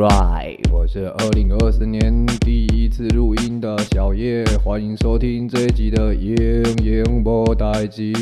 [0.00, 6.34] Right，我是二零二四年第一次录音的小叶，欢迎收听这一集的《营
[6.82, 8.14] 营波代机》。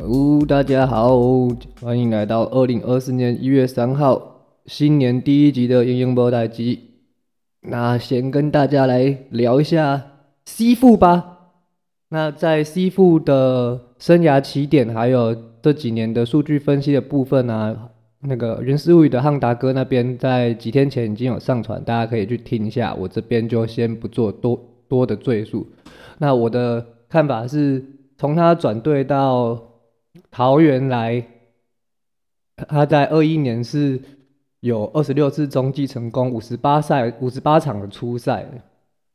[0.00, 1.20] 哦，大家好，
[1.80, 4.37] 欢迎来到二零二四年一月三号
[4.68, 6.76] 新年第一集的《英英波代机》。
[7.70, 10.04] 那先跟大家来聊一下
[10.44, 11.54] C 父吧。
[12.10, 17.88] 那在 C 父的生涯起点，还有这几年的数据分析的部分啊，
[18.20, 22.94] 那个云思物语的汉达哥那边在几天前已经有上传，大家可以去听一下。
[22.94, 25.66] 我这边就先不做多多的赘述。
[26.18, 27.82] 那我的看法是，
[28.18, 29.58] 从他转队到
[30.30, 31.26] 桃园来，
[32.68, 33.98] 他在二一年是
[34.60, 38.46] 有二十六次中继成功，五十八赛五十八场的初赛，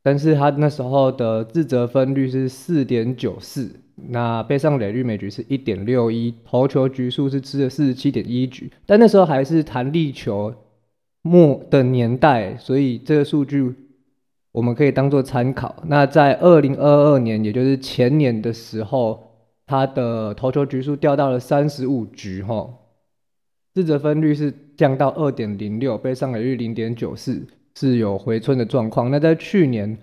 [0.02, 10.54] 但是他那时候的自责分率是四点九四，那背上垒率每局是一点六一，投球局数是吃了四十七点一局，但那时候还是弹力球
[11.22, 13.74] 末的年代，所以这个数据
[14.52, 15.76] 我们可以当做参考。
[15.86, 19.30] 那在二零二二年，也就是前年的时候。
[19.66, 22.68] 他的投球局数掉到了三十五局，哈，
[23.74, 27.44] 自责分率是降到二点零六，被上垒率零点九四，
[27.74, 29.10] 是有回春的状况。
[29.10, 29.98] 那在去年，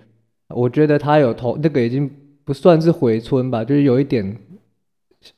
[0.50, 2.10] 我觉得他有投那个已经
[2.44, 4.36] 不算是回春吧，就是有一点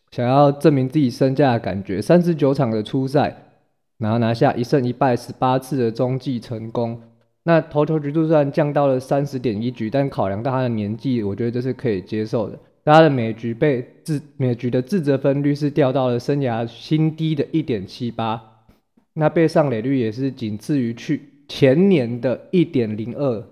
[0.09, 2.01] 想要证明自己身价的感觉。
[2.01, 3.37] 三十九场的初赛，
[3.99, 6.99] 然后拿下一胜一败十八次的中继成功。
[7.43, 12.57] 那投球局数虽然降到了三十点一局，但考量到他的年纪，我觉得这是可以接受的。
[12.85, 18.65] 他的每局被自每局的自责分率是掉到了生涯新低的一点七八，
[19.13, 23.45] 那被上垒率也是仅次于去前年的一点零二，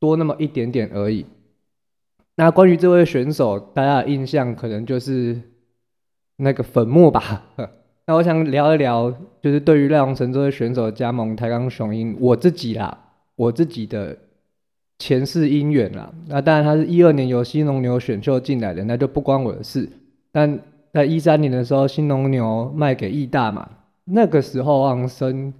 [0.00, 1.24] 多那么一点点而已。
[2.34, 5.40] 那关于这位选手，大家的印象可能就是
[6.38, 7.44] 那个粉末吧。
[8.08, 12.98] 那我想聊一聊，就是对于赖荣成这位选手加盟台钢雄鹰，我自己啦，
[13.36, 14.18] 我自己的。
[15.02, 19.88] 前世姻缘啦，那当然他是一二年由新农牛选秀进来的，那就不关我的事。
[20.30, 20.56] 但
[20.92, 23.68] 在一三年的时候，新农牛卖给义大嘛，
[24.04, 25.52] 那个时候旺生，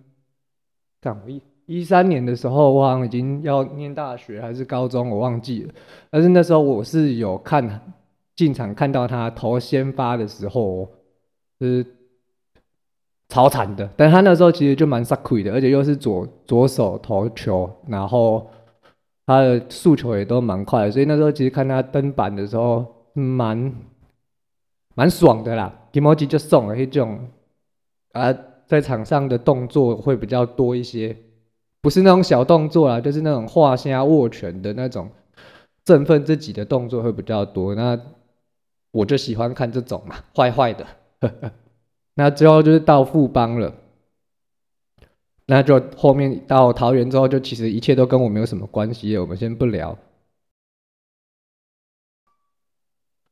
[1.00, 5.74] 干我一一三年的时候，我好像已经要念大学还是高中，我忘记了。
[6.08, 7.80] 但是那时候我是有看
[8.36, 10.88] 进场看到他投先发的时候，
[11.60, 11.84] 是
[13.28, 13.90] 超惨的。
[13.96, 18.48] 但他那时候其实就蛮 sucky 的，而且又是左左手投球，然后。
[19.32, 23.72] 他的速球也都蛮快，所以那时候其实看他登板的时候，蛮
[24.94, 25.72] 蛮爽的啦。
[25.92, 27.28] emoji 就送了一种，
[28.12, 28.34] 啊，
[28.66, 31.16] 在场上的动作会比较多一些，
[31.80, 35.10] 不是那种小动作啦，就是那种画虾握拳的那种
[35.84, 37.74] 振奋自己的动作会比较多。
[37.74, 37.98] 那
[38.90, 40.86] 我就喜欢看这种嘛，坏坏的。
[42.14, 43.72] 那最后就是到富邦了。
[45.52, 49.98] 那就后面到桃园之后，就其实一切都跟我没有什么关系，我们先不聊。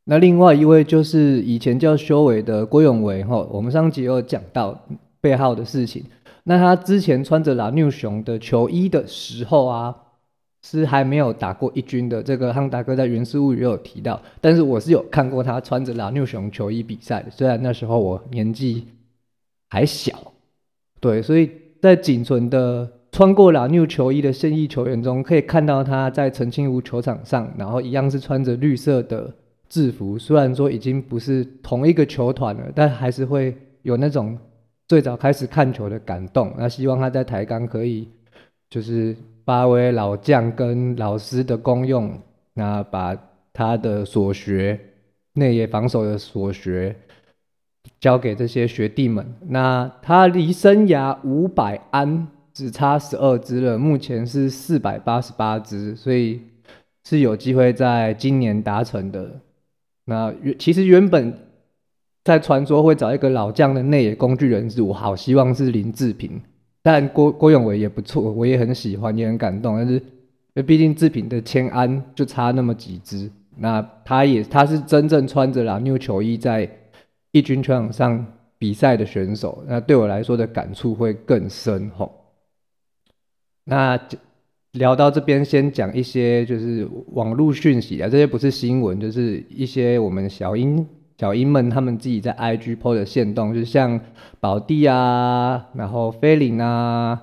[0.05, 4.87] 那另外一位就是以前叫修伟的郭永维哈，我们上集有讲到
[5.23, 6.05] 背号的事情。
[6.45, 9.97] 那他之前穿着老牛熊的球衣的时候啊，
[10.63, 12.23] 是还没有打过一军的。
[12.23, 18.89] 这个汉大哥在原始物语有提到，但是我是有看过他穿着老牛熊球衣比赛的，虽然那时候我年纪
[19.71, 20.35] 还小，
[21.01, 21.70] 对，所以。
[21.81, 29.33] 在仅存的穿过老牛球衣的现役球员中，可以看到他在澄清湖球场上，然后一样是穿着绿色的
[29.69, 30.19] 制服。
[30.19, 34.39] 虽然说已经不是同一个球团了，但还是会有那种
[34.87, 36.53] 最早开始看球的感动。
[36.57, 38.07] 那希望他在台钢可以
[38.69, 42.13] 就是发挥老将跟老师的功用，
[42.55, 43.17] 那把
[43.53, 44.79] 他的所学
[45.33, 46.95] 内野防守的所学。
[48.01, 49.27] 交给这些学弟们。
[49.49, 56.41] 那他离生涯五百安只差十二支了，目前是四百八十八支，所以
[57.05, 59.41] 是有机会在今年达成的。
[60.07, 61.33] 那其实原本
[62.25, 66.41] 在传说会找一个老将的内野工具人是我好希望是林志平，
[66.83, 69.77] 但郭郭永伟也不错，我也很喜欢，也很感动。
[69.77, 76.69] 但是，毕竟志平的千安就差那么几支，那他也他是真正穿着老牛球衣在。
[77.33, 78.27] 一军球场上
[78.59, 82.13] 比赛的选手，那对我来说的感触会更深吼。
[83.65, 83.99] 那
[84.73, 90.87] 聊到这边，先讲一些就是网络讯息啊，这些不是新闻，就是一些我们小英
[91.19, 94.01] 小英们他们自己在 IG PO 的线动，就像
[94.41, 97.21] 宝弟啊，然后菲林啊，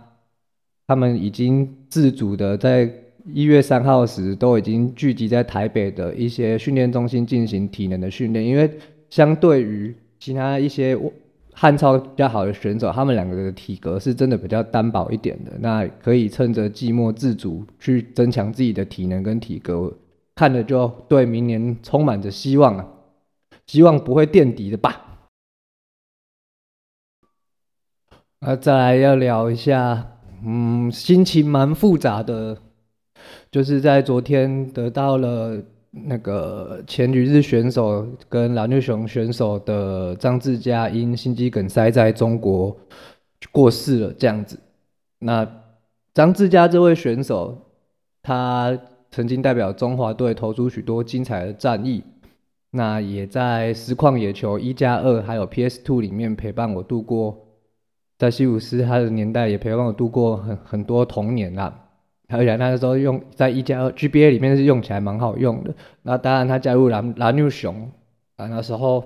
[0.88, 2.90] 他们已经自主的在
[3.34, 8.70] 一月三号时都已经聚集在台北的一些训练中心进行体能的训练，因为
[9.10, 10.98] 相对于其他一些
[11.54, 19.92] 汉超比较好的选手，他们两个的体格是真的比较单薄一点的，那可以趁着寂寞自主去增强自己的体能跟体格，
[20.36, 22.88] 看着就对明年充满着希望啊，
[23.66, 25.04] 希望不会垫底的吧。
[28.40, 32.60] 那再来要聊一下，嗯，心情蛮复杂的，
[33.50, 35.64] 就是在昨天得到了
[36.06, 42.76] 那个前女日选手跟蓝绿熊选手的张志佳因心肌梗塞在中国
[43.52, 44.60] 过世了，这样子。
[45.20, 45.48] 那
[46.14, 47.58] 张志佳这位选手，
[48.22, 48.78] 他
[49.12, 52.04] 曾经代表中华队投出许多精彩的战役，
[52.72, 57.38] 那也在实况野球一加二还有 PS Two 里面陪伴我度过。
[58.18, 61.87] 在西武斯他的年代也陪伴我度过很很多童年啦，
[62.30, 65.74] 而且那个时候用在一加二 GBA 里面是用起来蛮好用的。
[66.04, 67.90] 那当然他加入蓝蓝牛熊
[68.36, 69.04] 啊，那时候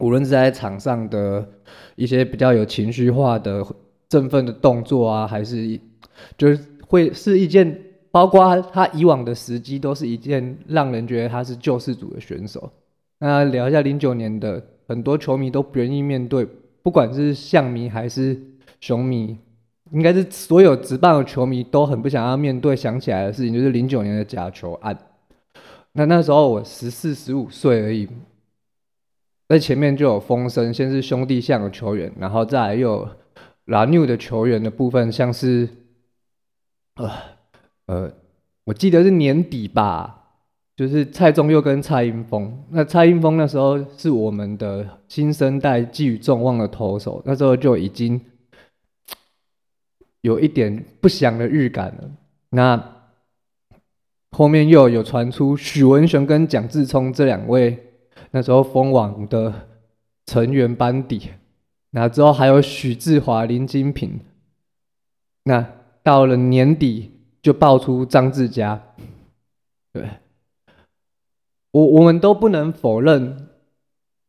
[0.00, 1.48] 无论是在场上的
[1.96, 3.64] 一些比较有情绪化的
[4.08, 5.78] 振奋的动作啊，还是
[6.36, 12.70] 就是会是一件，包括他以往的时机都是一件让人觉得他是救世主的选手。
[13.18, 16.46] 那聊一下零九年的很多球迷都不愿意面对。
[16.82, 18.40] 不管是象迷还是
[18.80, 19.36] 熊迷，
[19.92, 24.96] 应该是所有职棒的球迷都很不想要面对想起来的事情，就是零九年的假球案。
[25.92, 28.08] 那那时候我十四十五岁而已，
[29.48, 33.08] 在前面就有风声，先是兄弟象的球员，然后再又有
[33.66, 35.68] 拉纽的球员的部分，像是
[36.96, 37.10] 呃
[37.86, 38.12] 呃，
[38.64, 40.14] 我记得是年底吧。
[40.76, 48.20] 就是蔡宗佑跟蔡英峰，那蔡英峰那时候是我们的新生代寄予众望的投手，那时候就已经
[50.28, 52.10] 有一点不祥的预感了。
[52.50, 52.96] 那
[54.30, 57.78] 后面又有传出许文雄跟蒋志聪这两位
[58.30, 59.52] 那时候封网的
[60.26, 61.30] 成员班底，
[61.90, 64.20] 那之后还有许志华、林金平，
[65.44, 65.66] 那
[66.02, 67.10] 到了年底
[67.40, 68.80] 就爆出张志佳，
[69.92, 70.06] 对。
[71.70, 73.48] 我我们都不能否认，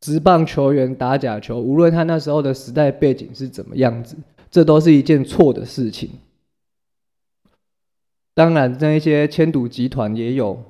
[0.00, 4.14] 职棒球员打假球，无论他那时候的时代背景是怎么样子，
[4.50, 6.10] 这都是一件错的事情。
[8.34, 10.62] 当然，那一些千赌集团也有，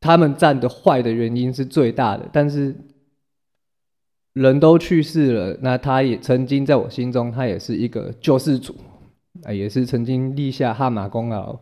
[0.00, 2.28] 他们占的坏的原因是最大的。
[2.32, 2.74] 但是
[4.32, 8.74] 人都去世了，那他也曾经在我心中，他也是一个救世主，
[9.42, 11.58] 啊，也是曾经立下汗马功劳。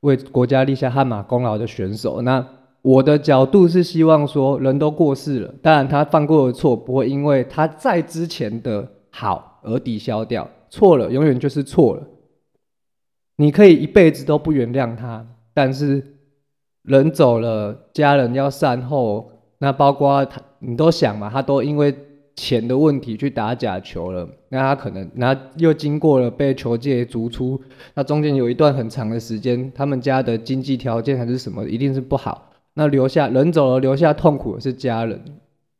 [0.00, 2.46] 为国家立下汗马功劳的选手，那
[2.82, 8.86] 我的角度是希望说，人都过世了，当然他犯过的错不会因为他在之前的
[9.16, 12.02] 好而抵消掉，错了永远就是错了。
[13.36, 15.24] 你可以一辈子都不原谅他，
[15.54, 16.16] 但是
[16.82, 21.94] 人走了，家人要善后，那包括他，你都想嘛，他都因为。
[22.36, 27.62] 钱的问题去打假球了，那他可能，那又经过了被球界逐出，
[27.94, 32.50] 那中间有一段很长的时间，他们家的经济条件还是什么，一定是不好。
[32.74, 35.22] 那留下人走了，留下痛苦的是家人。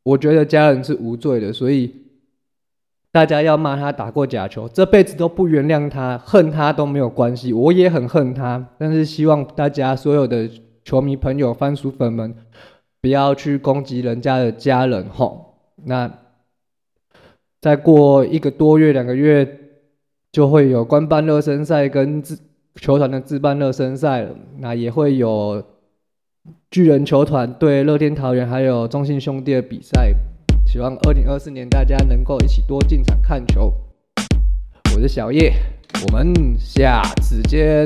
[0.03, 1.93] 我觉得家人是无罪的，所以
[3.15, 7.53] 大家要骂他打过假球，这辈子都不原谅他，恨他都没有关系。
[7.53, 10.49] 我也很恨他，但是希望大家所有的
[10.83, 12.35] 球迷朋友、番薯粉们，
[13.01, 15.55] 不要去攻击人家的家人吼。
[15.85, 16.11] 那。
[17.61, 19.59] 再过一个多月、两个月，
[20.33, 22.37] 就会有官办热身赛跟自
[22.75, 24.35] 球团的自办热身赛了。
[24.59, 25.63] 那也会有
[26.69, 30.13] 巨人球团对乐天桃园，还有中信兄弟的比赛。
[30.75, 33.73] 希望二零二四年大家能够一起多进场看球。
[34.93, 35.53] 我是小叶，
[36.05, 37.85] 我们下次见。